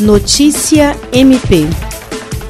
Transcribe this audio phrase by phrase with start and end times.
[0.00, 1.64] Notícia MP.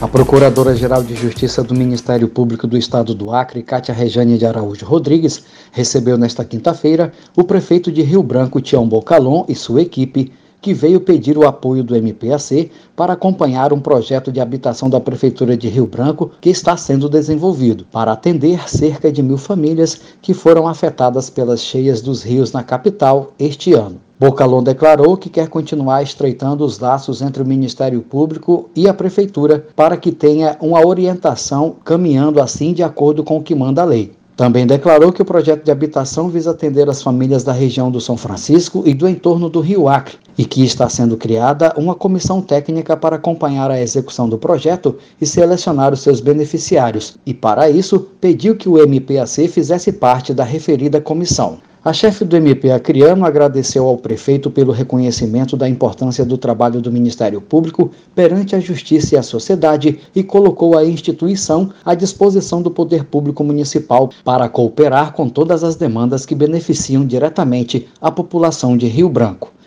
[0.00, 4.86] A Procuradora-Geral de Justiça do Ministério Público do Estado do Acre, Cátia Rejane de Araújo
[4.86, 5.42] Rodrigues,
[5.72, 11.00] recebeu nesta quinta-feira o prefeito de Rio Branco, Tião Bocalon, e sua equipe que veio
[11.00, 15.86] pedir o apoio do MPAC para acompanhar um projeto de habitação da Prefeitura de Rio
[15.86, 21.60] Branco que está sendo desenvolvido para atender cerca de mil famílias que foram afetadas pelas
[21.60, 24.00] cheias dos rios na capital este ano.
[24.20, 29.66] Bocalon declarou que quer continuar estreitando os laços entre o Ministério Público e a Prefeitura
[29.74, 34.12] para que tenha uma orientação caminhando assim de acordo com o que manda a lei.
[34.36, 38.16] Também declarou que o projeto de habitação visa atender as famílias da região do São
[38.16, 42.96] Francisco e do entorno do Rio Acre e que está sendo criada uma comissão técnica
[42.96, 48.56] para acompanhar a execução do projeto e selecionar os seus beneficiários, e para isso pediu
[48.56, 51.58] que o MPAC fizesse parte da referida comissão.
[51.84, 56.92] A chefe do MP Acriano agradeceu ao prefeito pelo reconhecimento da importância do trabalho do
[56.92, 62.70] Ministério Público perante a justiça e a sociedade e colocou a instituição à disposição do
[62.70, 68.86] poder público municipal para cooperar com todas as demandas que beneficiam diretamente a população de
[68.86, 69.52] Rio Branco.